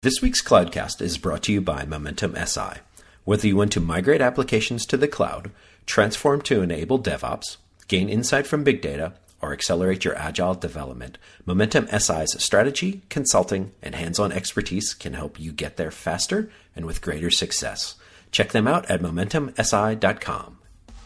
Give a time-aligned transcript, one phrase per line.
[0.00, 2.82] This week's Cloudcast is brought to you by Momentum SI.
[3.24, 5.50] Whether you want to migrate applications to the cloud,
[5.86, 7.56] transform to enable DevOps,
[7.88, 13.96] gain insight from big data, or accelerate your agile development, Momentum SI's strategy, consulting, and
[13.96, 17.96] hands on expertise can help you get there faster and with greater success.
[18.30, 20.58] Check them out at MomentumSI.com.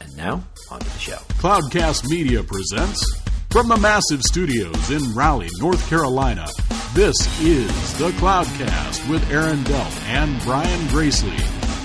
[0.03, 1.17] And now, on to the show.
[1.41, 3.22] Cloudcast Media presents
[3.53, 6.49] from the massive studios in Raleigh, North Carolina.
[6.95, 11.37] This is the Cloudcast with Aaron Delp and Brian Gracely,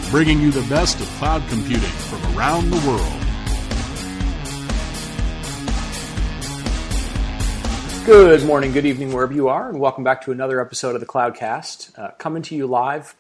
[0.10, 3.04] bringing you the best of cloud computing from around the world.
[8.06, 11.06] Good morning, good evening, wherever you are, and welcome back to another episode of the
[11.06, 13.14] Cloudcast, uh, coming to you live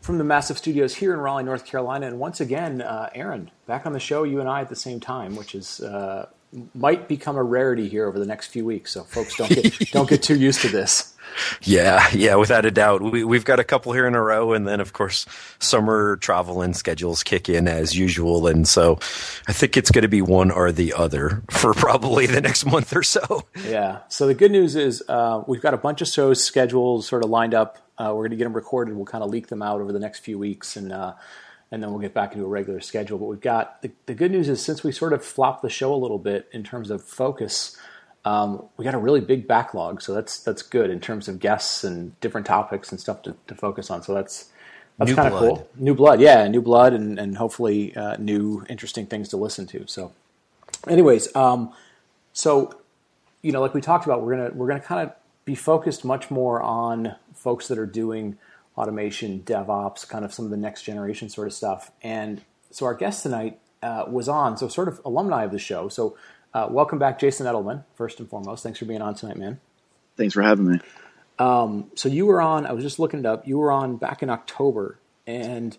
[0.00, 2.06] from the massive studios here in Raleigh, North Carolina.
[2.06, 4.98] And once again, uh, Aaron, back on the show, you and I at the same
[4.98, 6.30] time, which is uh,
[6.74, 8.92] might become a rarity here over the next few weeks.
[8.92, 11.14] So folks, don't get don't get too used to this.
[11.62, 13.00] Yeah, yeah, without a doubt.
[13.00, 15.24] We, we've got a couple here in a row, and then of course
[15.58, 18.98] summer travel and schedules kick in as usual, and so
[19.48, 22.94] I think it's going to be one or the other for probably the next month
[22.94, 23.44] or so.
[23.66, 24.00] Yeah.
[24.08, 27.30] So the good news is uh, we've got a bunch of shows scheduled, sort of
[27.30, 27.78] lined up.
[27.98, 28.94] Uh, we're going to get them recorded.
[28.94, 31.14] We'll kind of leak them out over the next few weeks, and uh,
[31.72, 33.18] and then we'll get back into a regular schedule.
[33.18, 35.92] But we've got the, the good news is since we sort of flopped the show
[35.92, 37.78] a little bit in terms of focus,
[38.26, 40.02] um, we got a really big backlog.
[40.02, 43.54] So that's that's good in terms of guests and different topics and stuff to, to
[43.54, 44.02] focus on.
[44.02, 44.50] So that's
[44.98, 45.68] that's kind of cool.
[45.76, 49.86] New blood, yeah, new blood, and and hopefully uh, new interesting things to listen to.
[49.86, 50.12] So,
[50.86, 51.72] anyways, um,
[52.34, 52.78] so
[53.40, 55.14] you know, like we talked about, we're gonna we're gonna kind of
[55.46, 58.36] be focused much more on folks that are doing
[58.76, 61.90] automation, DevOps, kind of some of the next generation sort of stuff.
[62.02, 65.88] And so our guest tonight uh, was on, so sort of alumni of the show.
[65.88, 66.16] So
[66.54, 68.62] uh, welcome back, Jason Edelman, first and foremost.
[68.62, 69.60] Thanks for being on tonight, man.
[70.16, 70.80] Thanks for having me.
[71.38, 74.22] Um, so you were on, I was just looking it up, you were on back
[74.22, 74.98] in October.
[75.26, 75.76] And,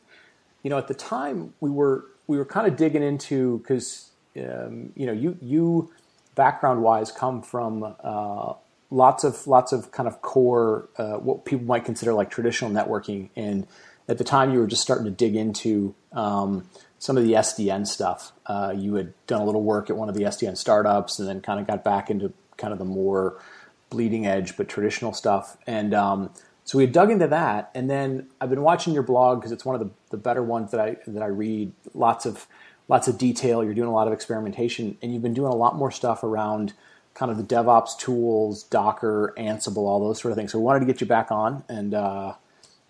[0.62, 4.92] you know, at the time we were, we were kind of digging into, because, um,
[4.96, 5.92] you know, you, you
[6.36, 8.54] background wise come from uh,
[8.94, 13.30] lots of lots of kind of core uh, what people might consider like traditional networking.
[13.36, 13.68] And
[14.08, 17.88] at the time, you were just starting to dig into um, some of the SDN
[17.88, 18.32] stuff.
[18.46, 21.42] Uh, you had done a little work at one of the SDN startups, and then
[21.42, 23.42] kind of got back into kind of the more
[23.90, 25.58] bleeding edge but traditional stuff.
[25.66, 26.30] And um,
[26.64, 29.66] so we had dug into that, and then I've been watching your blog because it's
[29.66, 31.74] one of the, the better ones that I that I read.
[31.96, 32.46] Lots of
[32.88, 33.64] lots of detail.
[33.64, 36.74] You're doing a lot of experimentation, and you've been doing a lot more stuff around
[37.14, 40.52] kind of the DevOps tools, Docker, Ansible, all those sort of things.
[40.52, 42.34] So we wanted to get you back on, and uh,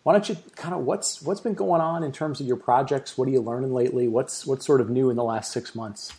[0.04, 3.18] why don't you kind of what's what's been going on in terms of your projects?
[3.18, 4.08] What are you learning lately?
[4.08, 6.14] What's what's sort of new in the last six months?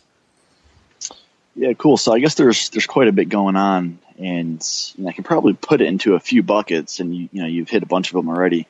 [1.55, 1.97] Yeah, cool.
[1.97, 5.23] So I guess there's there's quite a bit going on, and you know, I can
[5.23, 8.09] probably put it into a few buckets, and you, you know you've hit a bunch
[8.09, 8.67] of them already.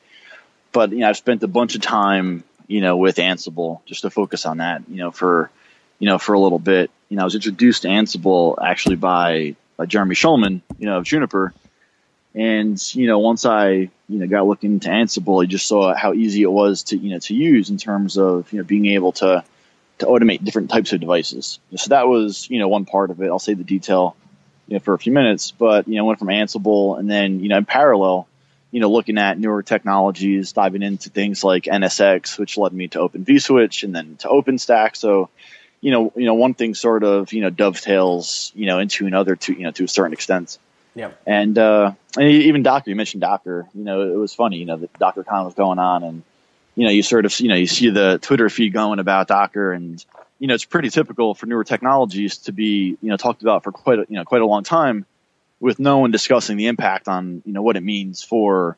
[0.72, 4.10] But you know I've spent a bunch of time you know with Ansible just to
[4.10, 4.82] focus on that.
[4.88, 5.50] You know for
[5.98, 9.54] you know for a little bit, you know, I was introduced to Ansible actually by,
[9.76, 11.52] by Jeremy Schulman, you know, of Juniper.
[12.34, 16.12] And, you know, once I, you know, got looking into Ansible, I just saw how
[16.12, 19.12] easy it was to, you know, to use in terms of, you know, being able
[19.12, 19.42] to,
[19.98, 21.58] to automate different types of devices.
[21.76, 23.28] So that was, you know, one part of it.
[23.28, 24.16] I'll say the detail,
[24.68, 27.48] you know, for a few minutes, but, you know, went from Ansible and then, you
[27.48, 28.28] know, in parallel,
[28.70, 33.00] you know, looking at newer technologies, diving into things like NSX, which led me to
[33.00, 34.96] Open vSwitch and then to OpenStack.
[34.96, 35.30] So,
[35.86, 39.36] you know, you know, one thing sort of, you know, dovetails, you know, into another
[39.36, 40.58] to, you know, to a certain extent.
[40.96, 41.12] Yeah.
[41.24, 44.78] And, uh, and even Docker, you mentioned Docker, you know, it was funny, you know,
[44.78, 46.24] the DockerCon was going on and,
[46.74, 49.70] you know, you sort of, you know, you see the Twitter feed going about Docker
[49.70, 50.04] and,
[50.40, 53.70] you know, it's pretty typical for newer technologies to be, you know, talked about for
[53.70, 55.06] quite a, you know, quite a long time
[55.60, 58.76] with no one discussing the impact on, you know, what it means for,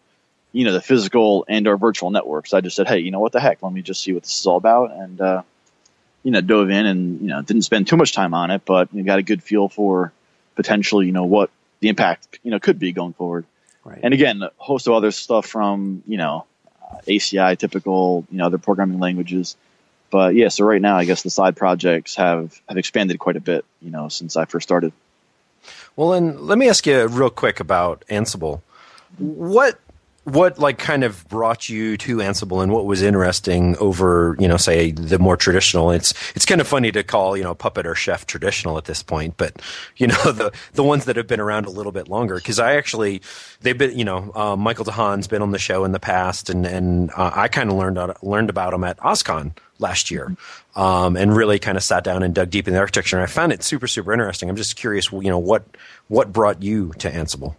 [0.52, 2.52] you know, the physical and or virtual networks.
[2.52, 3.62] I just said, Hey, you know what the heck?
[3.62, 4.90] Let me just see what this is all about.
[4.90, 5.42] And, uh,
[6.22, 8.88] you know, dove in and, you know, didn't spend too much time on it, but
[8.92, 10.12] you got a good feel for
[10.56, 13.44] potentially, you know, what the impact, you know, could be going forward.
[13.84, 14.00] Right.
[14.02, 16.44] And again, a host of other stuff from, you know,
[16.82, 19.56] uh, ACI, typical, you know, other programming languages.
[20.10, 23.40] But yeah, so right now, I guess the side projects have, have expanded quite a
[23.40, 24.92] bit, you know, since I first started.
[25.96, 28.62] Well, and let me ask you real quick about Ansible.
[29.18, 29.78] What
[30.24, 34.56] what like kind of brought you to Ansible and what was interesting over, you know,
[34.56, 35.90] say the more traditional?
[35.90, 39.02] It's it's kind of funny to call, you know, Puppet or Chef traditional at this
[39.02, 39.60] point, but
[39.96, 42.76] you know, the the ones that have been around a little bit longer because I
[42.76, 43.22] actually
[43.60, 46.66] they've been, you know, uh, Michael DeHaan's been on the show in the past and
[46.66, 50.36] and uh, I kind of learned learned about him at OSCON last year.
[50.76, 53.26] Um, and really kind of sat down and dug deep in the architecture and I
[53.26, 54.48] found it super super interesting.
[54.48, 55.64] I'm just curious, you know, what
[56.08, 57.56] what brought you to Ansible?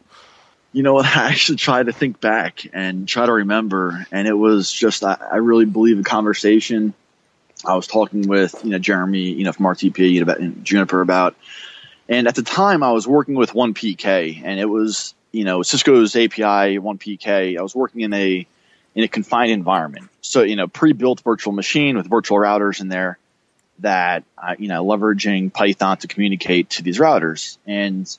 [0.72, 1.06] You know what?
[1.18, 5.18] I actually tried to think back and try to remember, and it was just I,
[5.32, 6.94] I really believe a conversation.
[7.66, 11.02] I was talking with you know Jeremy, you know from RTP, you know, about Juniper
[11.02, 11.36] about,
[12.08, 15.62] and at the time I was working with one PK, and it was you know
[15.62, 17.58] Cisco's API one PK.
[17.58, 18.48] I was working in a
[18.96, 23.18] in a confined environment, so you know pre-built virtual machine with virtual routers in there
[23.80, 27.58] that uh, you know leveraging Python to communicate to these routers.
[27.66, 28.18] And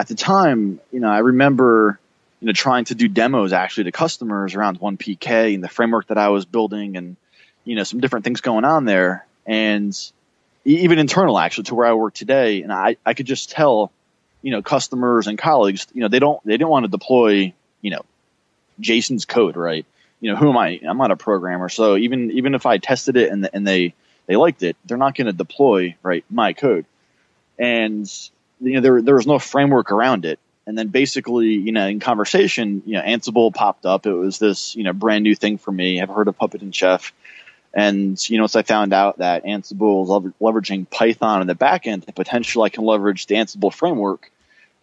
[0.00, 2.00] at the time, you know, I remember
[2.40, 6.06] you know trying to do demos actually to customers around one PK and the framework
[6.06, 7.16] that I was building, and
[7.64, 9.94] you know some different things going on there, and
[10.64, 12.62] even internal actually to where I work today.
[12.62, 13.92] And I I could just tell,
[14.40, 17.52] you know, customers and colleagues, you know, they don't they didn't want to deploy,
[17.82, 18.06] you know,
[18.80, 19.84] Jason's code, right?
[20.22, 20.80] You know, who am I?
[20.82, 23.92] I'm not a programmer, so even even if I tested it and and they
[24.24, 26.86] they liked it, they're not going to deploy right my code.
[27.58, 28.10] And
[28.60, 30.38] you know there there was no framework around it.
[30.66, 34.06] And then basically, you know, in conversation, you know, Ansible popped up.
[34.06, 36.00] It was this you know brand new thing for me.
[36.00, 37.12] I've heard of Puppet and Chef.
[37.72, 42.04] And you know, once I found out that Ansible is leveraging Python in the backend,
[42.04, 44.30] the potential I can leverage the Ansible framework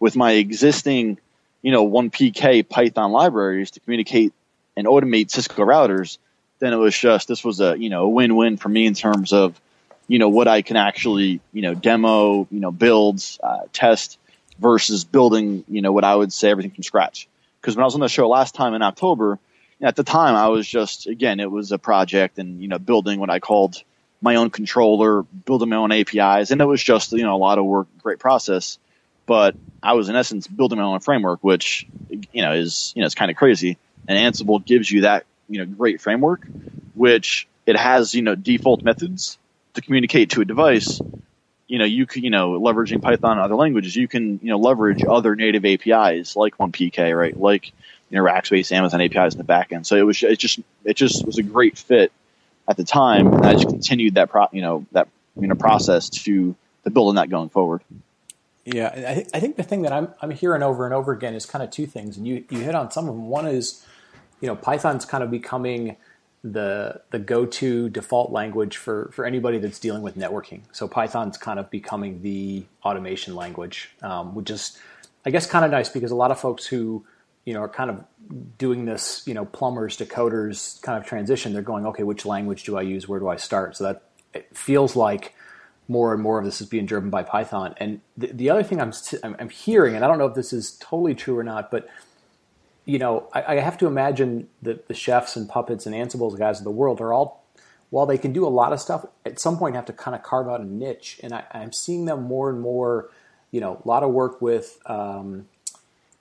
[0.00, 1.18] with my existing,
[1.62, 4.32] you know, one PK Python libraries to communicate
[4.76, 6.18] and automate Cisco routers
[6.58, 9.60] then it was just this was a you know win-win for me in terms of
[10.08, 14.18] you know what I can actually you know demo you know builds uh, test
[14.58, 17.28] versus building you know what I would say everything from scratch
[17.60, 19.38] because when I was on the show last time in October
[19.80, 23.20] at the time I was just again it was a project and you know building
[23.20, 23.82] what I called
[24.20, 27.58] my own controller building my own APIs and it was just you know a lot
[27.58, 28.78] of work great process
[29.26, 33.06] but I was in essence building my own framework which you know is you know
[33.06, 33.78] it's kind of crazy
[34.08, 36.46] and Ansible gives you that you know great framework,
[36.94, 39.38] which it has you know default methods
[39.78, 41.00] to communicate to a device.
[41.66, 44.58] You know, you can you know leveraging Python and other languages, you can you know
[44.58, 47.38] leverage other native APIs like OnePK, right?
[47.38, 47.72] Like
[48.10, 49.86] you know Rackspace, Amazon APIs in the backend.
[49.86, 52.12] So it was it just it just was a great fit
[52.66, 55.08] at the time, and I just continued that pro, you know that
[55.38, 57.82] you know process to to build on that going forward.
[58.64, 61.34] Yeah, I, th- I think the thing that I'm I'm hearing over and over again
[61.34, 63.28] is kind of two things, and you you hit on some of them.
[63.28, 63.84] One is
[64.40, 65.96] you know, Python's kind of becoming
[66.44, 70.62] the the go-to default language for for anybody that's dealing with networking.
[70.72, 74.78] So Python's kind of becoming the automation language, um, which is,
[75.26, 77.04] I guess, kind of nice because a lot of folks who
[77.44, 78.04] you know are kind of
[78.58, 81.52] doing this, you know, plumbers to coders kind of transition.
[81.52, 83.08] They're going, okay, which language do I use?
[83.08, 83.76] Where do I start?
[83.76, 84.02] So that
[84.34, 85.34] it feels like
[85.88, 87.74] more and more of this is being driven by Python.
[87.78, 88.92] And the, the other thing I'm
[89.22, 91.88] I'm hearing, and I don't know if this is totally true or not, but
[92.88, 96.56] you know, I, I, have to imagine that the chefs and puppets and Ansibles guys
[96.58, 97.44] of the world are all,
[97.90, 100.22] while they can do a lot of stuff, at some point have to kind of
[100.22, 101.20] carve out a niche.
[101.22, 103.10] And I, am seeing them more and more,
[103.50, 105.48] you know, a lot of work with um,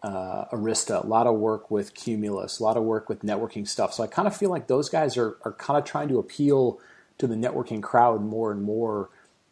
[0.04, 3.94] uh, Arista, a lot of work with Cumulus, a lot of work with networking stuff.
[3.94, 6.82] So I kind of feel like those guys are, are kind of trying to appeal
[7.18, 9.10] to the networking crowd more and more.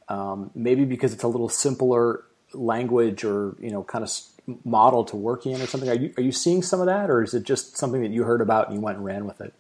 [0.10, 4.12] Um, maybe because it's a little simpler language or, you know, kind of
[4.64, 5.90] model to work in or something?
[5.90, 8.24] Are you are you seeing some of that, or is it just something that you
[8.24, 9.54] heard about and you went and ran with it?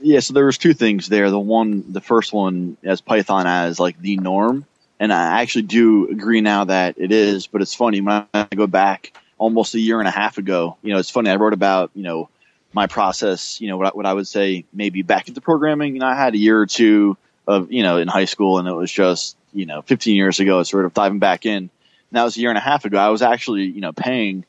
[0.00, 1.30] Yeah, so there was two things there.
[1.30, 4.66] The one, the first one, as Python as like the norm,
[4.98, 7.46] and I actually do agree now that it is.
[7.46, 10.76] But it's funny when I go back almost a year and a half ago.
[10.82, 11.30] You know, it's funny.
[11.30, 12.28] I wrote about you know
[12.72, 13.60] my process.
[13.60, 15.94] You know, what, what I would say maybe back into programming.
[15.94, 17.16] You know, I had a year or two
[17.46, 20.62] of you know in high school, and it was just you know 15 years ago,
[20.62, 21.70] sort of diving back in
[22.14, 22.96] and that was a year and a half ago.
[22.96, 24.44] I was actually, you know, paying,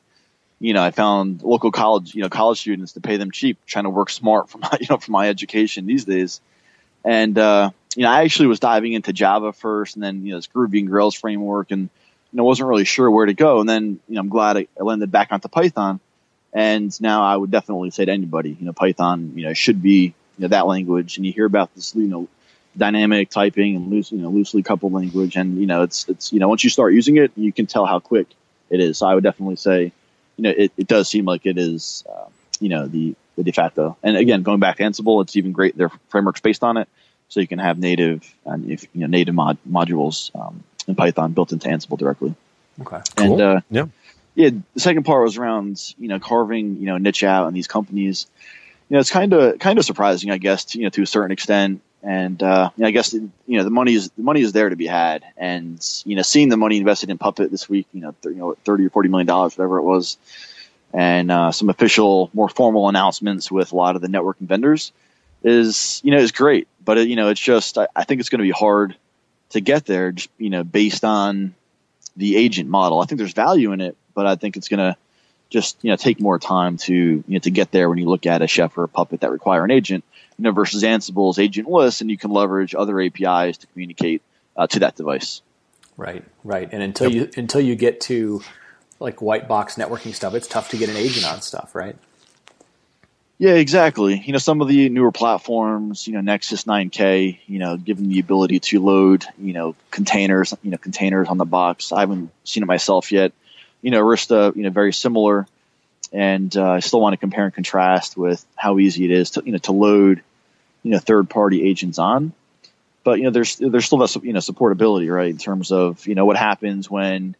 [0.60, 3.86] you know, I found local college, you know, college students to pay them cheap, trying
[3.86, 6.40] to work smart for my, you know, for my education these days.
[7.04, 10.38] And, uh, you know, I actually was diving into Java first and then, you know,
[10.38, 11.90] this Groovy and Grails framework and,
[12.30, 13.58] you know, wasn't really sure where to go.
[13.58, 15.98] And then, you know, I'm glad I, landed back onto Python.
[16.52, 20.14] And now I would definitely say to anybody, you know, Python, you know, should be,
[20.38, 21.16] you know, that language.
[21.16, 22.28] And you hear about this, you know,
[22.76, 25.36] dynamic typing and loose, you know, loosely coupled language.
[25.36, 27.86] And, you know, it's, it's, you know, once you start using it, you can tell
[27.86, 28.26] how quick
[28.68, 28.98] it is.
[28.98, 29.92] So I would definitely say,
[30.36, 32.26] you know, it, it does seem like it is, uh,
[32.60, 33.96] you know, the, the de facto.
[34.02, 35.76] And again, going back to Ansible, it's even great.
[35.76, 36.88] Their framework's based on it.
[37.28, 41.32] So you can have native, and if, you know, native mod, modules, um, in Python
[41.32, 42.36] built into Ansible directly.
[42.80, 43.00] Okay.
[43.16, 43.32] Cool.
[43.32, 43.86] And, uh, yeah.
[44.36, 44.50] Yeah.
[44.74, 48.26] The second part was around, you know, carving, you know, niche out in these companies.
[48.88, 51.06] You know, it's kind of, kind of surprising, I guess, to, you know, to a
[51.06, 54.40] certain extent and uh, you know, I guess you know the money is the money
[54.40, 57.68] is there to be had, and you know, seeing the money invested in Puppet this
[57.68, 60.16] week, you know, th- you know, thirty or forty million dollars, whatever it was,
[60.94, 64.92] and uh, some official, more formal announcements with a lot of the networking vendors
[65.42, 68.28] is you know is great, but it, you know, it's just I, I think it's
[68.28, 68.96] going to be hard
[69.50, 71.56] to get there, just, you know, based on
[72.16, 73.00] the agent model.
[73.00, 74.96] I think there's value in it, but I think it's going to
[75.50, 78.26] just you know take more time to you know to get there when you look
[78.26, 80.04] at a chef or a puppet that require an agent.
[80.38, 84.22] You know, versus Ansible's agentless, and you can leverage other APIs to communicate
[84.56, 85.42] uh, to that device.
[85.96, 86.68] Right, right.
[86.70, 87.34] And until yep.
[87.36, 88.42] you until you get to
[89.00, 91.96] like white box networking stuff, it's tough to get an agent on stuff, right?
[93.38, 94.18] Yeah, exactly.
[94.18, 98.18] You know, some of the newer platforms, you know, Nexus 9K, you know, given the
[98.18, 101.92] ability to load, you know, containers, you know, containers on the box.
[101.92, 103.32] I haven't seen it myself yet.
[103.82, 105.46] You know, Arista, you know, very similar.
[106.16, 109.42] And uh, I still want to compare and contrast with how easy it is to,
[109.44, 110.22] you know, to load,
[110.82, 112.32] you know, third party agents on.
[113.04, 115.30] But, you know, there's, there's still that, you know, supportability, right?
[115.30, 117.36] In terms of, you know, what happens when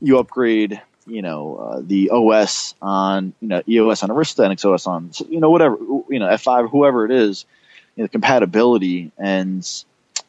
[0.00, 4.86] you upgrade you know uh, the OS on you know EOS on Arista and XOS
[4.86, 7.46] on you know whatever you know F5 whoever it is,
[7.96, 9.66] you know, compatibility and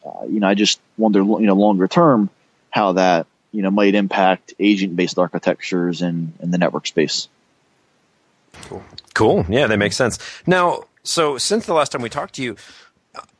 [0.05, 2.29] uh, you know I just wonder you know longer term
[2.71, 7.27] how that you know might impact agent based architectures in in the network space.
[8.63, 8.83] Cool.
[9.13, 9.45] Cool.
[9.49, 10.19] Yeah, that makes sense.
[10.45, 12.55] Now, so since the last time we talked to you,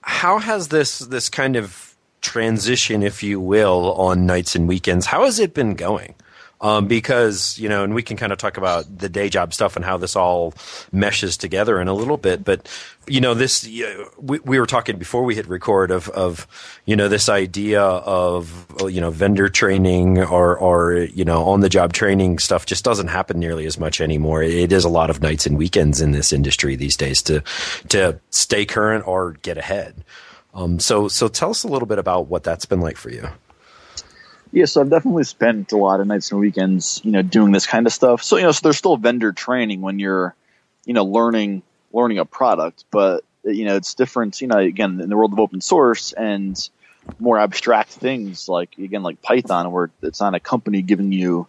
[0.02, 5.26] how has this this kind of transition, if you will, on nights and weekends, how
[5.26, 6.16] has it been going?
[6.62, 9.76] Um, because you know, and we can kind of talk about the day job stuff
[9.76, 10.54] and how this all
[10.92, 12.44] meshes together in a little bit.
[12.44, 12.68] But
[13.08, 13.66] you know, this
[14.18, 16.48] we, we were talking before we hit record of of
[16.86, 21.70] you know this idea of you know vendor training or or you know on the
[21.70, 24.44] job training stuff just doesn't happen nearly as much anymore.
[24.44, 27.42] It is a lot of nights and weekends in this industry these days to
[27.90, 30.04] to stay current or get ahead.
[30.54, 33.30] Um, so so tell us a little bit about what that's been like for you.
[34.52, 37.68] Yeah, so I've definitely spent a lot of nights and weekends, you know, doing this
[37.68, 38.24] kind of stuff.
[38.24, 40.36] So you know, so there's still vendor training when you're,
[40.86, 41.62] you know, learning
[41.94, 44.42] learning a product, but you know, it's different.
[44.42, 46.58] You know, again, in the world of open source and
[47.20, 51.48] more abstract things like again, like Python, where it's not a company giving you,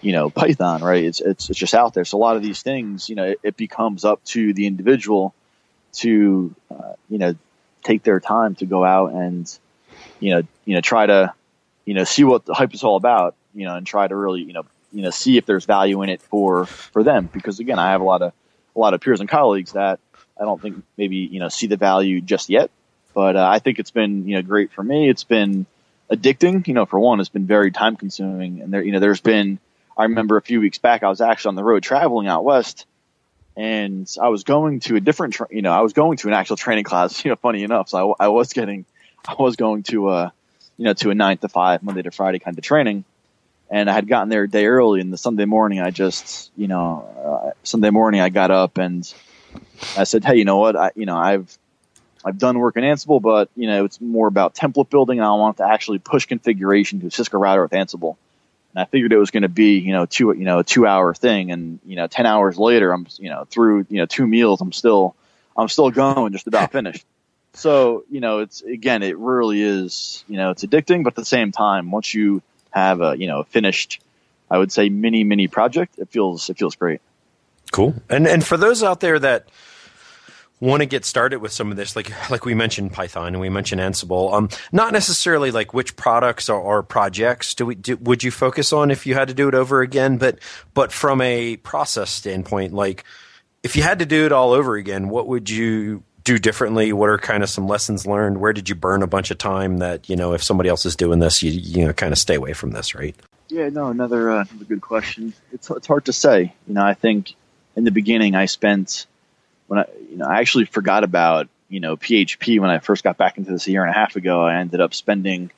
[0.00, 1.04] you know, Python, right?
[1.04, 2.04] It's it's it's just out there.
[2.04, 5.32] So a lot of these things, you know, it, it becomes up to the individual
[5.94, 7.36] to, uh, you know,
[7.84, 9.46] take their time to go out and,
[10.18, 11.34] you know, you know, try to
[11.84, 14.42] you know, see what the hype is all about, you know, and try to really,
[14.42, 17.28] you know, you know, see if there's value in it for for them.
[17.32, 18.32] Because again, I have a lot of
[18.74, 20.00] a lot of peers and colleagues that
[20.40, 22.70] I don't think maybe you know see the value just yet,
[23.14, 25.08] but uh, I think it's been you know great for me.
[25.08, 25.66] It's been
[26.10, 26.66] addicting.
[26.66, 29.58] You know, for one, it's been very time consuming, and there you know there's been.
[29.96, 32.86] I remember a few weeks back, I was actually on the road traveling out west,
[33.56, 36.34] and I was going to a different, tra- you know, I was going to an
[36.34, 37.22] actual training class.
[37.24, 38.86] You know, funny enough, so I, I was getting,
[39.26, 40.08] I was going to.
[40.08, 40.30] Uh,
[40.76, 43.04] you know, to a nine to five, Monday to Friday kind of training.
[43.70, 46.68] And I had gotten there a day early, and the Sunday morning, I just, you
[46.68, 49.12] know, uh, Sunday morning, I got up and
[49.96, 51.56] I said, hey, you know what, I, you know, I've,
[52.24, 55.32] I've done work in Ansible, but you know, it's more about template building, and I
[55.32, 58.16] want to actually push configuration to a Cisco router with Ansible.
[58.74, 60.86] And I figured it was going to be, you know, two, you know, a two
[60.86, 64.26] hour thing, and you know, ten hours later, I'm, you know, through, you know, two
[64.26, 65.14] meals, I'm still,
[65.56, 67.04] I'm still going, just about finished.
[67.54, 71.24] So, you know, it's again, it really is, you know, it's addicting, but at the
[71.24, 74.02] same time, once you have a, you know, finished,
[74.50, 77.00] I would say mini, mini project, it feels, it feels great.
[77.70, 77.94] Cool.
[78.08, 79.48] And, and for those out there that,
[80.62, 83.48] want to get started with some of this, like like we mentioned Python and we
[83.48, 88.22] mentioned Ansible, um, not necessarily like which products or, or projects do we do, would
[88.22, 90.38] you focus on if you had to do it over again, but
[90.72, 93.02] but from a process standpoint, like
[93.64, 96.92] if you had to do it all over again, what would you do differently?
[96.92, 98.38] What are kind of some lessons learned?
[98.38, 100.96] Where did you burn a bunch of time that you know if somebody else is
[100.96, 103.16] doing this, you you know kind of stay away from this, right?
[103.48, 105.34] Yeah, no, another uh, another good question.
[105.52, 106.54] It's it's hard to say.
[106.66, 107.34] You know, I think
[107.76, 109.06] in the beginning I spent
[109.66, 113.16] when I you know I actually forgot about you know PHP when I first got
[113.16, 114.42] back into this a year and a half ago.
[114.42, 115.50] I ended up spending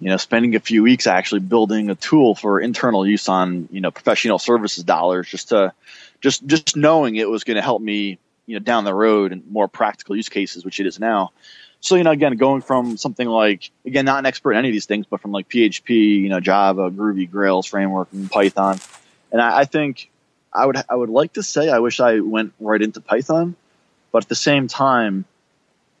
[0.00, 3.80] you know spending a few weeks actually building a tool for internal use on you
[3.80, 5.72] know professional services dollars just to
[6.20, 8.18] just just knowing it was going to help me
[8.50, 11.30] you know down the road and more practical use cases, which it is now.
[11.80, 14.72] So you know, again, going from something like again, not an expert in any of
[14.72, 18.80] these things, but from like PHP, you know, Java, Groovy, Grails framework, and Python,
[19.30, 20.10] and I, I think
[20.52, 23.54] I would I would like to say I wish I went right into Python,
[24.10, 25.24] but at the same time,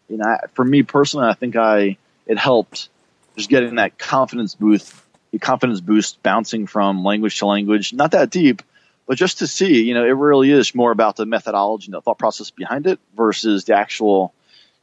[0.08, 2.88] you know, for me personally, I think I it helped
[3.36, 4.92] just getting that confidence boost,
[5.30, 8.62] the confidence boost, bouncing from language to language, not that deep,
[9.10, 12.00] but just to see, you know, it really is more about the methodology and the
[12.00, 14.32] thought process behind it versus the actual,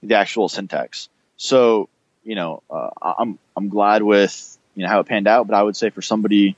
[0.04, 1.08] the actual syntax.
[1.38, 1.88] So,
[2.26, 5.64] you know, uh, I'm I'm glad with you know how it panned out, but I
[5.64, 6.58] would say for somebody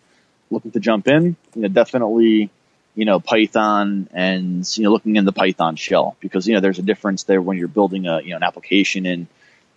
[0.49, 2.49] looking to jump in, you know, definitely,
[2.95, 6.79] you know, Python and you know looking in the Python shell because you know there's
[6.79, 9.27] a difference there when you're building a you know an application in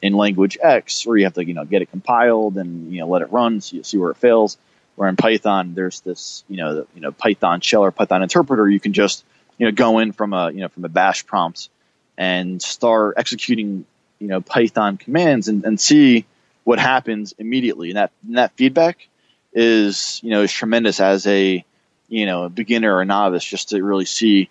[0.00, 3.06] in language X where you have to you know get it compiled and you know
[3.06, 4.56] let it run so you see where it fails
[4.94, 8.68] Where in Python, there's this, you know, the, you know, Python shell or Python interpreter.
[8.68, 9.24] You can just,
[9.58, 11.70] you know, go in from a, you know, from a bash prompt
[12.18, 13.86] and start executing,
[14.18, 16.26] you know, Python commands and, and see
[16.64, 17.88] what happens immediately.
[17.88, 19.08] And that, and that feedback
[19.52, 21.64] is, you know, is tremendous as a,
[22.08, 24.50] you know, a beginner or a novice just to really see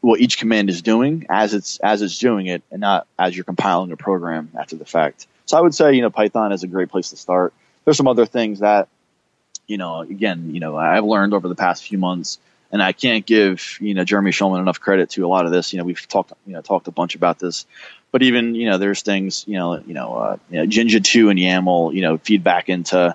[0.00, 3.44] what each command is doing as it's as it's doing it, and not as you're
[3.44, 5.26] compiling a program after the fact.
[5.46, 7.54] So I would say, you know, Python is a great place to start.
[7.84, 8.88] There's some other things that,
[9.66, 12.38] you know, again, you know, I've learned over the past few months,
[12.70, 15.72] and I can't give you know Jeremy Schulman enough credit to a lot of this.
[15.72, 17.66] You know, we've talked you know talked a bunch about this,
[18.10, 21.30] but even you know, there's things you know, you know, uh, you know Jinja two
[21.30, 23.14] and YAML, you know, feedback into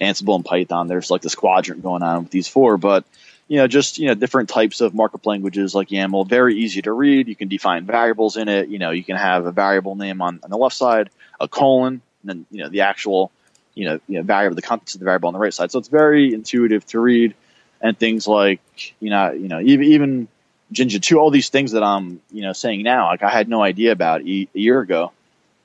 [0.00, 0.88] Ansible and Python.
[0.88, 3.04] There's like this quadrant going on with these four, but
[3.48, 6.92] you know, just, you know, different types of markup languages like YAML, very easy to
[6.92, 7.28] read.
[7.28, 8.68] You can define variables in it.
[8.68, 11.10] You know, you can have a variable name on, on the left side,
[11.40, 13.30] a colon, and then, you know, the actual,
[13.76, 15.70] you know, you know, variable, the contents of the variable on the right side.
[15.70, 17.34] So it's very intuitive to read
[17.80, 18.60] and things like,
[18.98, 20.28] you know, you know, even, even
[20.72, 23.62] Jinja 2, all these things that I'm, you know, saying now, like I had no
[23.62, 25.12] idea about a, year ago,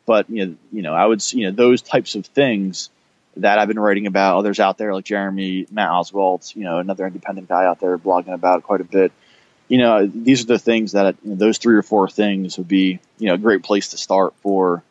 [0.05, 2.91] but, you know, you know, I would, you know, those types of things,
[3.37, 4.37] that I've been writing about.
[4.37, 8.33] Others out there like Jeremy, Matt Oswalt, you know, another independent guy out there blogging
[8.33, 9.11] about quite a bit.
[9.67, 12.67] You know, these are the things that you know, those three or four things would
[12.67, 14.83] be, you know, a great place to start for,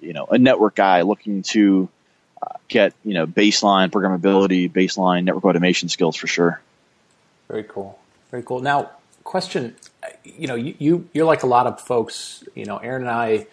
[0.00, 1.93] you know, a network guy looking to uh,
[2.68, 6.60] get, you know, baseline programmability, baseline network automation skills for sure.
[7.48, 7.98] Very cool.
[8.30, 8.60] Very cool.
[8.60, 8.90] Now,
[9.22, 9.74] question,
[10.24, 13.46] you know, you, you you're like a lot of folks, you know, Aaron and I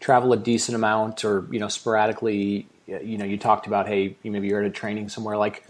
[0.00, 4.48] travel a decent amount or, you know, sporadically you know, you talked about, hey, maybe
[4.48, 5.36] you're at a training somewhere.
[5.36, 5.64] Like,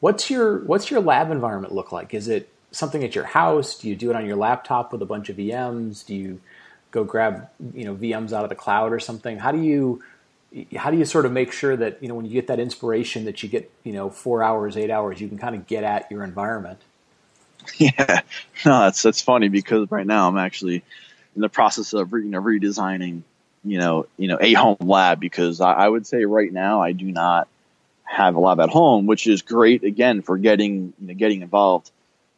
[0.00, 2.12] what's your what's your lab environment look like?
[2.12, 3.78] Is it something at your house?
[3.78, 6.04] Do you do it on your laptop with a bunch of VMs?
[6.04, 6.40] Do you
[6.90, 9.38] go grab you know VMs out of the cloud or something?
[9.38, 10.02] How do you
[10.76, 13.24] how do you sort of make sure that you know when you get that inspiration
[13.26, 16.10] that you get you know four hours, eight hours, you can kind of get at
[16.10, 16.80] your environment?
[17.78, 18.20] Yeah,
[18.64, 20.84] no, that's that's funny because right now I'm actually
[21.34, 23.22] in the process of you know redesigning
[23.66, 26.92] you know, you know, a home lab because I, I would say right now I
[26.92, 27.48] do not
[28.04, 31.90] have a lab at home, which is great again for getting you know getting involved.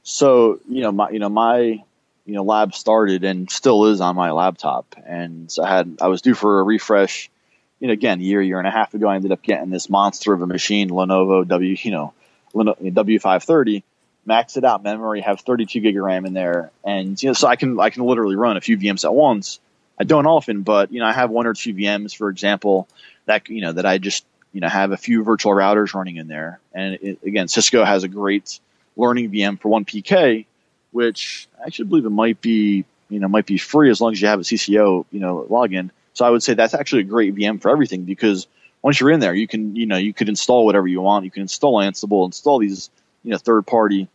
[0.02, 4.16] So you know my you know my you know lab started and still is on
[4.16, 7.31] my laptop, and I had I was due for a refresh.
[7.80, 10.32] You know, again, year year and a half ago, I ended up getting this monster
[10.32, 12.14] of a machine, Lenovo W you know
[12.54, 13.82] W530.
[14.26, 17.48] Max it out memory, have 32 gig of RAM in there, and you know, so
[17.48, 19.58] I can I can literally run a few VMs at once
[19.98, 22.88] I don't often, but you know, I have one or two VMs, for example,
[23.26, 26.28] that you know that I just you know have a few virtual routers running in
[26.28, 26.60] there.
[26.72, 28.60] And it, again, Cisco has a great
[28.96, 30.46] learning VM for one PK,
[30.92, 34.20] which I actually believe it might be you know might be free as long as
[34.20, 35.90] you have a CCO you know login.
[36.18, 38.48] So I would say that's actually a great VM for everything because
[38.83, 41.24] once you're in there, you can you know you could install whatever you want.
[41.24, 42.90] You can install Ansible, install these
[43.22, 44.09] you know third party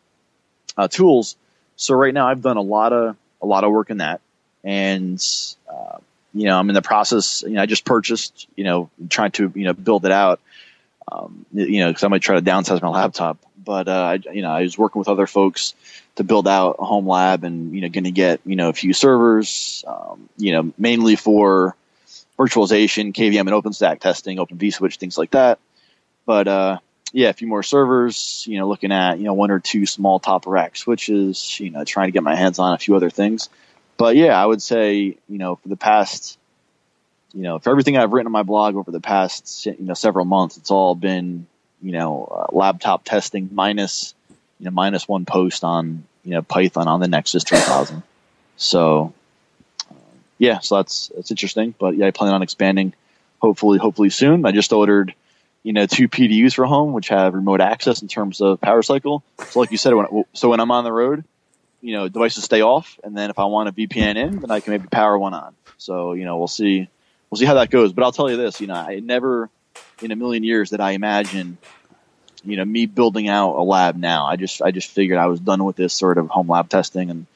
[0.75, 1.37] uh, tools.
[1.77, 4.19] So right now I've done a lot of a lot of work in that
[4.65, 5.25] and
[5.69, 5.99] uh,
[6.33, 7.41] you know I'm in the process.
[7.47, 8.47] You know, I just purchased.
[8.57, 10.41] You know, trying to you know build it out.
[11.09, 14.41] Um, you know, because I might try to downsize my laptop, but uh, I, you
[14.41, 15.73] know, I was working with other folks
[16.15, 18.73] to build out a home lab, and you know, going to get you know a
[18.73, 19.85] few servers.
[19.87, 21.77] Um, you know, mainly for
[22.37, 25.59] virtualization, KVM, and OpenStack testing, Open vSwitch, things like that.
[26.25, 26.77] But uh,
[27.11, 28.45] yeah, a few more servers.
[28.47, 31.59] You know, looking at you know one or two small top rack switches.
[31.59, 33.49] You know, trying to get my hands on a few other things
[33.97, 36.37] but yeah, I would say, you know, for the past,
[37.33, 40.25] you know, for everything I've written on my blog over the past, you know, several
[40.25, 41.47] months, it's all been,
[41.81, 44.13] you know, uh, laptop testing minus,
[44.59, 48.03] you know, minus one post on, you know, Python on the Nexus 3000.
[48.57, 49.13] So,
[50.43, 51.73] yeah, so that's, that's interesting.
[51.79, 52.93] But yeah, I plan on expanding
[53.39, 54.45] hopefully, hopefully soon.
[54.45, 55.15] I just ordered,
[55.63, 59.23] you know, two PDUs for home, which have remote access in terms of power cycle.
[59.47, 61.23] So like you said, when, so when I'm on the road,
[61.81, 64.61] you know devices stay off, and then if I want a VPN in, then I
[64.61, 65.53] can maybe power one on.
[65.77, 66.87] So you know we'll see
[67.29, 67.91] we'll see how that goes.
[67.91, 69.49] But I'll tell you this, you know, I never
[70.01, 71.57] in a million years that I imagine
[72.45, 74.27] you know me building out a lab now.
[74.27, 77.09] I just I just figured I was done with this sort of home lab testing
[77.09, 77.27] and.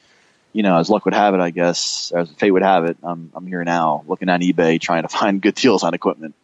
[0.58, 3.30] You know, as luck would have it, I guess, as fate would have it, I'm
[3.32, 6.34] I'm here now, looking on eBay, trying to find good deals on equipment.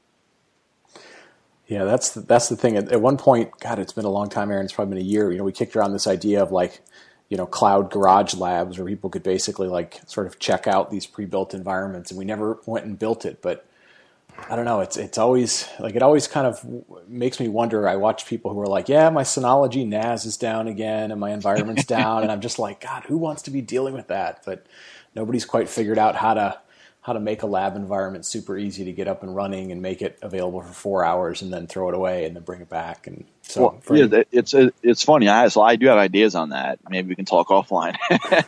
[1.66, 2.76] Yeah, that's the, that's the thing.
[2.76, 4.66] At, at, one point, God, it's been a long time, Aaron.
[4.66, 5.32] It's probably been a year.
[5.32, 6.80] You know, we kicked around this idea of like,
[7.28, 11.06] you know cloud garage labs where people could basically like sort of check out these
[11.06, 13.66] pre-built environments and we never went and built it but
[14.48, 14.80] I don't know.
[14.80, 17.88] It's it's always like it always kind of makes me wonder.
[17.88, 21.30] I watch people who are like, "Yeah, my Synology NAS is down again, and my
[21.30, 24.66] environment's down," and I'm just like, "God, who wants to be dealing with that?" But
[25.14, 26.58] nobody's quite figured out how to
[27.04, 30.00] how to make a lab environment super easy to get up and running and make
[30.00, 33.06] it available for four hours and then throw it away and then bring it back.
[33.06, 35.28] And so, well, yeah, it's it's funny.
[35.28, 36.78] I so I do have ideas on that.
[36.88, 37.96] Maybe we can talk offline.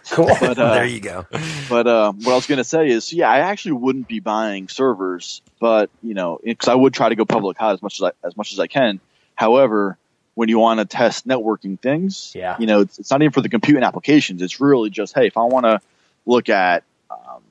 [0.10, 0.34] cool.
[0.40, 1.26] But, uh, there you go.
[1.68, 4.68] But uh, what I was going to say is, yeah, I actually wouldn't be buying
[4.68, 8.04] servers, but you know, because I would try to go public cloud as much as
[8.04, 9.00] I, as much as I can.
[9.34, 9.98] However,
[10.34, 12.56] when you want to test networking things, yeah.
[12.58, 14.40] you know, it's, it's not even for the computing applications.
[14.40, 15.82] It's really just, hey, if I want to
[16.24, 16.84] look at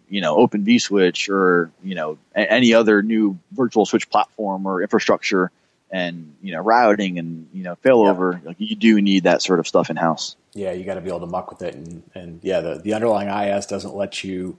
[0.09, 4.81] you know, Open vSwitch or, you know, a- any other new virtual switch platform or
[4.81, 5.51] infrastructure
[5.91, 9.67] and, you know, routing and, you know, failover, like you do need that sort of
[9.67, 10.35] stuff in house.
[10.53, 11.75] Yeah, you got to be able to muck with it.
[11.75, 14.57] And, and yeah, the, the underlying IaaS doesn't let you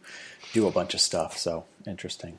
[0.52, 1.36] do a bunch of stuff.
[1.38, 2.38] So interesting.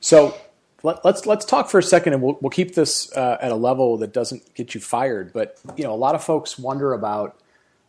[0.00, 0.36] So
[0.82, 3.54] let, let's let's talk for a second, and we'll we'll keep this uh, at a
[3.54, 5.32] level that doesn't get you fired.
[5.32, 7.38] But you know, a lot of folks wonder about,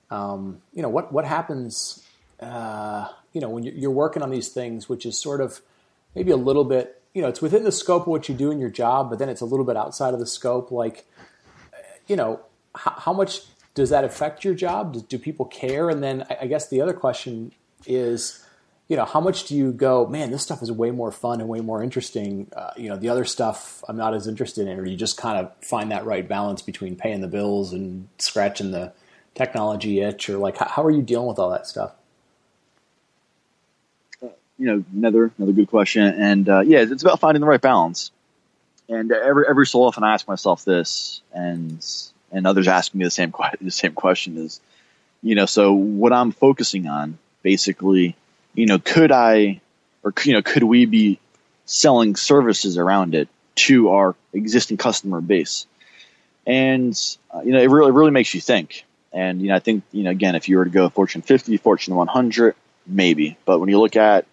[0.09, 2.05] um, you know, what what happens
[2.39, 5.61] uh, you know, when you're working on these things, which is sort of
[6.15, 8.59] maybe a little bit, you know, it's within the scope of what you do in
[8.59, 10.71] your job, but then it's a little bit outside of the scope.
[10.71, 11.05] Like,
[12.07, 12.39] you know,
[12.75, 13.41] how, how much
[13.73, 14.93] does that affect your job?
[14.93, 15.89] Do, do people care?
[15.89, 17.53] And then I, I guess the other question
[17.85, 18.45] is,
[18.87, 21.47] you know, how much do you go, man, this stuff is way more fun and
[21.47, 22.51] way more interesting.
[22.53, 25.37] Uh, you know, the other stuff I'm not as interested in, or you just kind
[25.37, 28.91] of find that right balance between paying the bills and scratching the
[29.33, 31.93] technology itch, or like, how, how are you dealing with all that stuff?
[34.61, 36.03] You know, another another good question.
[36.03, 38.11] And uh, yeah, it's about finding the right balance.
[38.87, 41.83] And every every so often, I ask myself this, and
[42.31, 44.61] and others ask me the same the same question is,
[45.23, 48.15] you know, so what I'm focusing on, basically,
[48.53, 49.61] you know, could I,
[50.03, 51.19] or you know, could we be
[51.65, 55.65] selling services around it to our existing customer base?
[56.45, 56.93] And
[57.33, 58.85] uh, you know, it really it really makes you think.
[59.11, 61.57] And you know, I think you know, again, if you were to go Fortune 50,
[61.57, 62.53] Fortune 100,
[62.85, 63.37] maybe.
[63.45, 64.25] But when you look at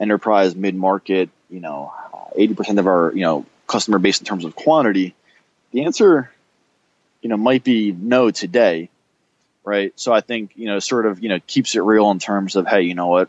[0.00, 1.92] enterprise, mid market, you know,
[2.38, 5.14] 80% of our, you know, customer base in terms of quantity?
[5.72, 6.30] The answer,
[7.22, 8.88] you know, might be no today,
[9.64, 9.92] right?
[9.96, 12.66] So I think, you know, sort of, you know, keeps it real in terms of,
[12.66, 13.28] hey, you know what,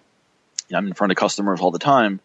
[0.73, 2.19] I'm in front of customers all the time.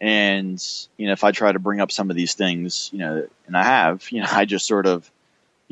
[0.00, 0.60] And,
[0.96, 3.56] you know, if I try to bring up some of these things, you know, and
[3.56, 5.08] I have, you know, I just sort of,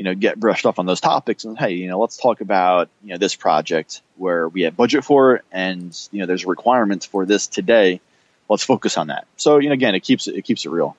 [0.01, 2.89] you know, get brushed off on those topics and hey, you know, let's talk about,
[3.03, 7.05] you know, this project where we have budget for it and, you know, there's requirements
[7.05, 8.01] for this today.
[8.49, 9.27] Let's focus on that.
[9.37, 10.97] So, you know, again, it keeps it, it keeps it real.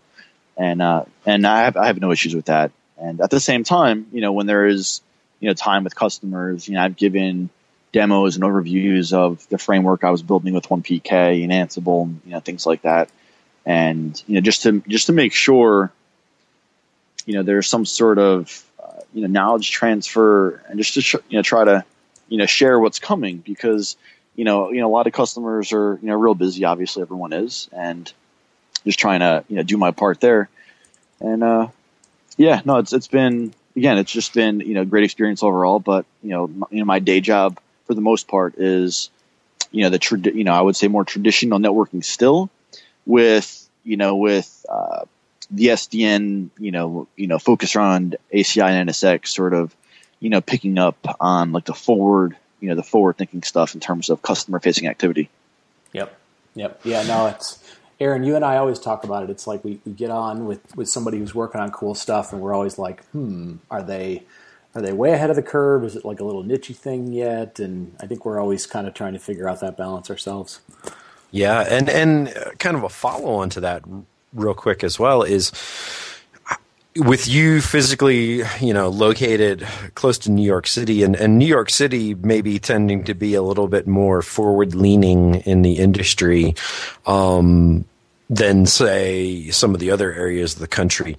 [0.55, 2.73] And, uh, and I have, I have no issues with that.
[2.95, 5.01] And at the same time, you know, when there is,
[5.39, 7.49] you know, time with customers, you know, I've given
[7.93, 12.33] demos and overviews of the framework I was building with 1PK and Ansible and, you
[12.33, 13.09] know, things like that.
[13.65, 15.91] And, you know, just to, just to make sure,
[17.25, 18.63] you know, there's some sort of
[19.13, 21.83] you know knowledge transfer and just to you know try to
[22.29, 23.97] you know share what's coming because
[24.35, 27.33] you know you know a lot of customers are you know real busy obviously everyone
[27.33, 28.11] is and
[28.85, 30.49] just trying to you know do my part there
[31.19, 31.67] and uh
[32.37, 36.05] yeah no it's it's been again it's just been you know great experience overall but
[36.23, 39.09] you know my, you know my day job for the most part is
[39.71, 42.49] you know the trad- you know I would say more traditional networking still
[43.05, 45.05] with you know with uh,
[45.51, 49.75] the SDN, you know, you know, focus around ACI and NSX sort of,
[50.19, 53.81] you know, picking up on like the forward, you know, the forward thinking stuff in
[53.81, 55.29] terms of customer facing activity.
[55.93, 56.17] Yep.
[56.55, 56.81] Yep.
[56.83, 57.61] Yeah, no, it's
[57.99, 59.29] Aaron, you and I always talk about it.
[59.29, 62.41] It's like we, we get on with, with somebody who's working on cool stuff and
[62.41, 64.23] we're always like, hmm, are they
[64.73, 65.83] are they way ahead of the curve?
[65.83, 67.59] Is it like a little nichey thing yet?
[67.59, 70.61] And I think we're always kind of trying to figure out that balance ourselves.
[71.29, 73.83] Yeah, and and kind of a follow on to that
[74.33, 75.51] real quick as well is
[76.95, 79.65] with you physically, you know, located
[79.95, 83.41] close to New York City and, and New York City maybe tending to be a
[83.41, 86.53] little bit more forward leaning in the industry
[87.05, 87.85] um,
[88.29, 91.17] than say some of the other areas of the country.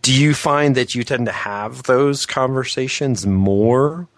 [0.00, 4.08] Do you find that you tend to have those conversations more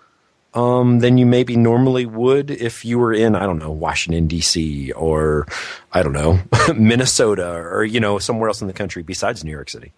[0.57, 4.91] um, than you maybe normally would if you were in, I don't know, Washington, D.C.
[4.93, 5.47] or,
[5.93, 6.41] I don't know,
[6.75, 9.93] Minnesota or, you know, somewhere else in the country besides New York City?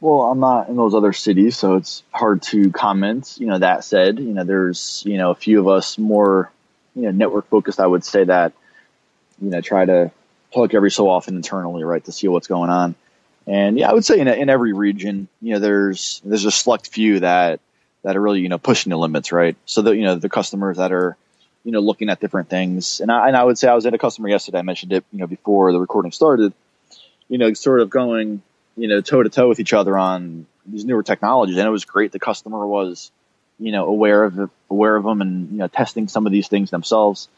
[0.00, 3.36] Well, I'm not in those other cities, so it's hard to comment.
[3.38, 6.50] You know, that said, you know, there's, you know, a few of us more,
[6.94, 8.52] you know, network focused, I would say that,
[9.40, 10.12] you know, try to
[10.54, 12.94] talk every so often internally, right, to see what's going on.
[13.44, 16.88] And yeah, I would say in, in every region, you know, there's, there's a select
[16.88, 17.58] few that,
[18.02, 19.56] that are really you know pushing the limits, right?
[19.66, 21.16] So that you know the customers that are
[21.64, 23.94] you know looking at different things, and I and I would say I was in
[23.94, 24.58] a customer yesterday.
[24.58, 26.52] I mentioned it you know before the recording started.
[27.28, 28.42] You know, sort of going
[28.76, 31.84] you know toe to toe with each other on these newer technologies, and it was
[31.84, 32.12] great.
[32.12, 33.10] The customer was
[33.58, 36.70] you know aware of aware of them and you know testing some of these things
[36.70, 37.28] themselves.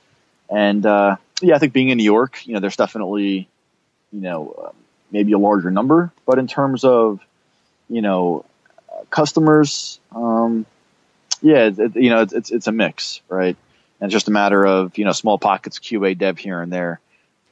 [0.51, 3.49] And uh, yeah, I think being in New York, you know, there's definitely,
[4.13, 4.73] you know, uh,
[5.11, 7.21] maybe a larger number, but in terms of,
[7.89, 8.45] you know,
[9.15, 10.67] customers, um,
[11.41, 13.57] yeah, it, you know, it's, it's, a mix, right?
[14.01, 17.01] And it's just a matter of you know small pockets QA dev here and there,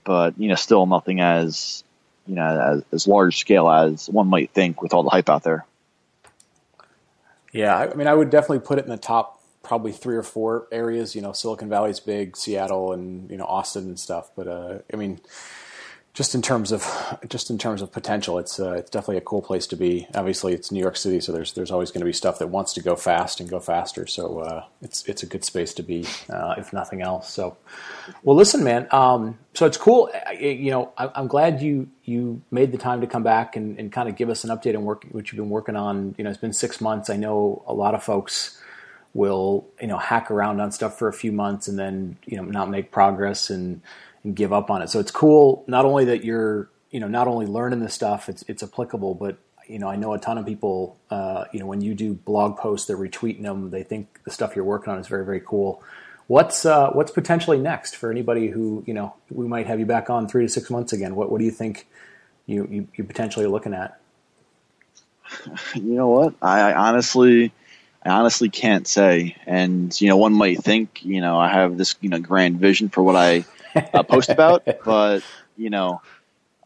[0.05, 1.85] but you know still nothing as
[2.27, 5.45] you know as, as large scale as one might think with all the hype out
[5.45, 5.65] there.
[7.53, 10.67] Yeah, I mean, I would definitely put it in the top probably three or four
[10.73, 11.15] areas.
[11.15, 14.31] You know, Silicon Valley's big, Seattle, and you know Austin and stuff.
[14.35, 15.21] But uh, I mean,
[16.15, 16.87] just in terms of
[17.29, 20.07] just in terms of potential, it's uh, it's definitely a cool place to be.
[20.15, 22.75] Obviously, it's New York City, so there's there's always going to be stuff that wants
[22.75, 24.07] to go fast and go faster.
[24.07, 27.33] So uh, it's it's a good space to be, uh, if nothing else.
[27.33, 27.57] So,
[28.23, 28.89] well, listen, man.
[28.91, 30.11] Um, so it's cool.
[30.39, 33.91] You know, I, am glad you you made the time to come back and, and
[33.91, 36.15] kind of give us an update on work what you've been working on.
[36.19, 37.09] You know, it's been six months.
[37.09, 38.62] I know a lot of folks
[39.15, 42.45] will you know hack around on stuff for a few months and then you know
[42.45, 43.83] not make progress and
[44.25, 44.89] and give up on it.
[44.89, 48.43] So it's cool not only that you're you know not only learning the stuff it's
[48.49, 51.81] it's applicable, but you know I know a ton of people uh, you know when
[51.81, 55.09] you do blog posts they're retweeting them they think the stuff you're working on is
[55.09, 55.83] very very cool.
[56.29, 60.09] What's uh, what's potentially next for anybody who you know we might have you back
[60.09, 61.15] on three to six months again?
[61.15, 61.87] What what do you think
[62.47, 63.99] you you, you potentially looking at?
[65.75, 67.53] You know what I, I honestly.
[68.05, 69.37] I honestly can't say.
[69.47, 72.89] And, you know, one might think, you know, I have this, you know, grand vision
[72.89, 75.23] for what I uh, post about, but
[75.57, 76.03] you know,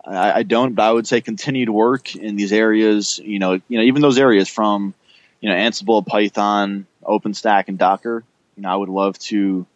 [0.05, 0.75] I, I, don't.
[0.75, 3.19] But I would say continue to work in these areas.
[3.19, 4.95] You know, you know, even those areas from
[5.41, 8.25] you know Ansible, Python, OpenStack, and Docker.
[8.57, 9.67] You know, I would love to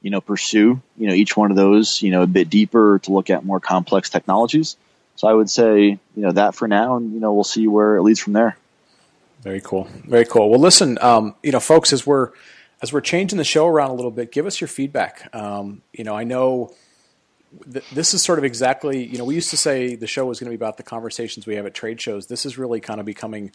[0.00, 3.12] you know pursue you know each one of those you know a bit deeper to
[3.12, 4.76] look at more complex technologies.
[5.16, 7.96] So I would say you know that for now, and you know we'll see where
[7.96, 8.56] it leads from there.
[9.48, 9.84] Very cool.
[10.06, 10.50] Very cool.
[10.50, 12.32] Well, listen, um, you know, folks, as we're
[12.82, 15.34] as we're changing the show around a little bit, give us your feedback.
[15.34, 16.74] Um, you know, I know
[17.72, 20.38] th- this is sort of exactly, you know, we used to say the show was
[20.38, 22.26] going to be about the conversations we have at trade shows.
[22.26, 23.50] This is really kind of becoming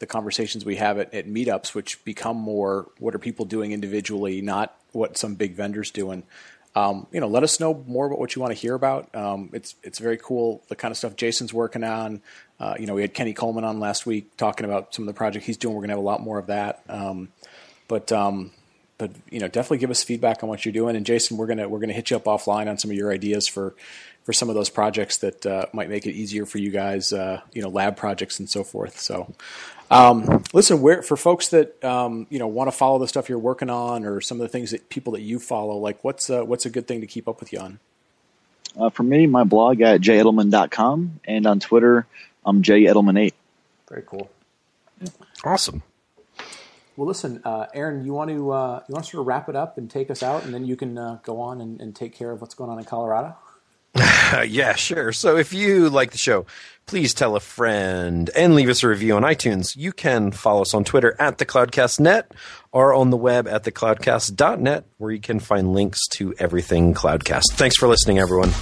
[0.00, 4.42] the conversations we have at, at meetups, which become more what are people doing individually,
[4.42, 6.24] not what some big vendors doing.
[6.78, 9.14] Um, you know, let us know more about what you want to hear about.
[9.14, 12.22] Um, it's it's very cool the kind of stuff Jason's working on.
[12.60, 15.16] Uh, you know, we had Kenny Coleman on last week talking about some of the
[15.16, 15.74] project he's doing.
[15.74, 16.82] We're going to have a lot more of that.
[16.88, 17.28] Um,
[17.88, 18.52] but um,
[18.98, 20.94] but you know, definitely give us feedback on what you're doing.
[20.94, 23.48] And Jason, we're gonna we're gonna hit you up offline on some of your ideas
[23.48, 23.74] for
[24.24, 27.40] for some of those projects that uh, might make it easier for you guys, uh,
[27.54, 29.00] you know, lab projects and so forth.
[29.00, 29.34] So,
[29.90, 33.38] um, listen, where for folks that um, you know want to follow the stuff you're
[33.38, 36.44] working on, or some of the things that people that you follow, like what's uh,
[36.44, 37.78] what's a good thing to keep up with you on?
[38.78, 42.06] Uh, for me, my blog at jedelman.com and on Twitter,
[42.44, 43.32] I'm jedelman8.
[43.88, 44.30] Very cool.
[45.44, 45.82] Awesome.
[46.96, 49.54] Well, listen, uh, Aaron, you want to uh, you want to sort of wrap it
[49.54, 52.12] up and take us out, and then you can uh, go on and, and, take
[52.12, 53.36] care of what's going on in Colorado.
[54.48, 55.12] yeah, sure.
[55.12, 56.46] So if you like the show,
[56.86, 59.76] please tell a friend and leave us a review on iTunes.
[59.76, 62.24] You can follow us on Twitter at the CloudcastNet
[62.72, 67.44] or on the web at thecloudcast.net, where you can find links to everything Cloudcast.
[67.52, 68.52] Thanks for listening, everyone.